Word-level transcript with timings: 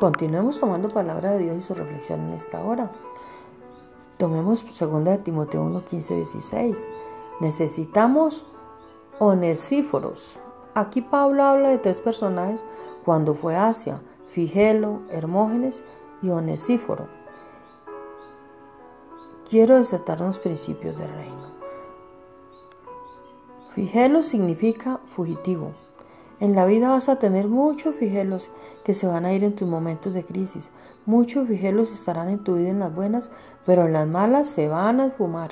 Continuemos 0.00 0.58
tomando 0.58 0.88
palabra 0.88 1.32
de 1.32 1.40
Dios 1.40 1.58
y 1.58 1.60
su 1.60 1.74
reflexión 1.74 2.20
en 2.20 2.32
esta 2.32 2.64
hora. 2.64 2.90
Tomemos 4.16 4.64
2 4.64 5.04
de 5.04 5.18
Timoteo 5.18 5.62
1, 5.62 5.84
15, 5.84 6.16
16. 6.16 6.88
Necesitamos 7.40 8.46
onesíforos. 9.18 10.38
Aquí 10.74 11.02
Pablo 11.02 11.44
habla 11.44 11.68
de 11.68 11.76
tres 11.76 12.00
personajes 12.00 12.64
cuando 13.04 13.34
fue 13.34 13.56
Asia, 13.56 14.00
Figelo, 14.30 15.02
Hermógenes 15.10 15.84
y 16.22 16.30
Onesíforo. 16.30 17.06
Quiero 19.50 19.76
desatar 19.76 20.22
unos 20.22 20.38
principios 20.38 20.96
del 20.96 21.10
reino. 21.10 21.50
Figelo 23.74 24.22
significa 24.22 24.98
fugitivo. 25.04 25.74
En 26.40 26.54
la 26.54 26.64
vida 26.64 26.88
vas 26.88 27.10
a 27.10 27.16
tener 27.16 27.48
muchos 27.48 27.96
figelos 27.96 28.50
que 28.82 28.94
se 28.94 29.06
van 29.06 29.26
a 29.26 29.34
ir 29.34 29.44
en 29.44 29.54
tus 29.54 29.68
momentos 29.68 30.14
de 30.14 30.24
crisis. 30.24 30.70
Muchos 31.04 31.46
figelos 31.46 31.92
estarán 31.92 32.30
en 32.30 32.42
tu 32.42 32.54
vida 32.54 32.70
en 32.70 32.78
las 32.78 32.94
buenas, 32.94 33.30
pero 33.66 33.84
en 33.84 33.92
las 33.92 34.06
malas 34.06 34.48
se 34.48 34.66
van 34.66 35.00
a 35.00 35.08
esfumar. 35.08 35.50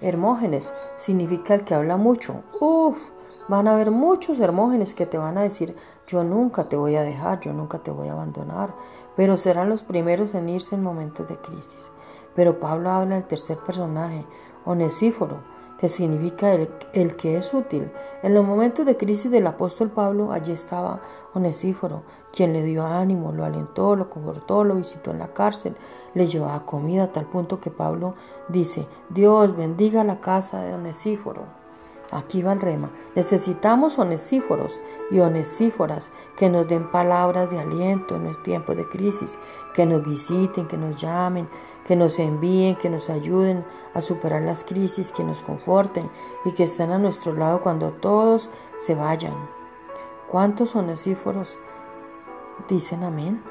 Hermógenes 0.00 0.74
significa 0.96 1.54
el 1.54 1.62
que 1.62 1.74
habla 1.74 1.96
mucho. 1.96 2.42
Uf, 2.60 2.98
van 3.46 3.68
a 3.68 3.74
haber 3.74 3.92
muchos 3.92 4.40
hermógenes 4.40 4.92
que 4.92 5.06
te 5.06 5.18
van 5.18 5.38
a 5.38 5.42
decir, 5.42 5.76
yo 6.08 6.24
nunca 6.24 6.68
te 6.68 6.74
voy 6.74 6.96
a 6.96 7.02
dejar, 7.02 7.38
yo 7.38 7.52
nunca 7.52 7.78
te 7.78 7.92
voy 7.92 8.08
a 8.08 8.12
abandonar, 8.12 8.74
pero 9.14 9.36
serán 9.36 9.68
los 9.68 9.84
primeros 9.84 10.34
en 10.34 10.48
irse 10.48 10.74
en 10.74 10.82
momentos 10.82 11.28
de 11.28 11.36
crisis. 11.36 11.92
Pero 12.34 12.58
Pablo 12.58 12.90
habla 12.90 13.14
del 13.14 13.24
tercer 13.24 13.58
personaje, 13.58 14.26
Onesíforo 14.64 15.55
que 15.78 15.88
significa 15.88 16.52
el, 16.52 17.16
que 17.16 17.36
es 17.36 17.52
útil. 17.52 17.90
En 18.22 18.34
los 18.34 18.44
momentos 18.44 18.86
de 18.86 18.96
crisis 18.96 19.30
del 19.30 19.46
apóstol 19.46 19.90
Pablo, 19.90 20.32
allí 20.32 20.52
estaba 20.52 21.00
Onesíforo, 21.34 22.02
quien 22.32 22.52
le 22.52 22.62
dio 22.62 22.86
ánimo, 22.86 23.32
lo 23.32 23.44
alentó, 23.44 23.94
lo 23.96 24.08
confortó, 24.08 24.64
lo 24.64 24.74
visitó 24.74 25.10
en 25.10 25.18
la 25.18 25.28
cárcel, 25.28 25.74
le 26.14 26.26
llevaba 26.26 26.64
comida 26.64 27.04
a 27.04 27.12
tal 27.12 27.26
punto 27.26 27.60
que 27.60 27.70
Pablo 27.70 28.14
dice, 28.48 28.86
Dios 29.10 29.56
bendiga 29.56 30.04
la 30.04 30.20
casa 30.20 30.62
de 30.62 30.74
Onesíforo. 30.74 31.65
Aquí 32.12 32.42
va 32.42 32.52
el 32.52 32.60
rema. 32.60 32.90
Necesitamos 33.14 33.98
onesíforos 33.98 34.80
y 35.10 35.18
onesíforas 35.18 36.10
que 36.36 36.48
nos 36.48 36.68
den 36.68 36.90
palabras 36.90 37.50
de 37.50 37.58
aliento 37.58 38.16
en 38.16 38.24
los 38.24 38.42
tiempos 38.42 38.76
de 38.76 38.88
crisis, 38.88 39.36
que 39.74 39.86
nos 39.86 40.04
visiten, 40.06 40.68
que 40.68 40.76
nos 40.76 41.00
llamen, 41.00 41.48
que 41.86 41.96
nos 41.96 42.18
envíen, 42.18 42.76
que 42.76 42.90
nos 42.90 43.10
ayuden 43.10 43.64
a 43.94 44.02
superar 44.02 44.42
las 44.42 44.64
crisis, 44.64 45.12
que 45.12 45.24
nos 45.24 45.42
conforten 45.42 46.10
y 46.44 46.52
que 46.52 46.64
estén 46.64 46.90
a 46.90 46.98
nuestro 46.98 47.32
lado 47.34 47.60
cuando 47.60 47.92
todos 47.92 48.50
se 48.78 48.94
vayan. 48.94 49.34
¿Cuántos 50.30 50.76
onesíforos 50.76 51.58
dicen 52.68 53.04
amén? 53.04 53.42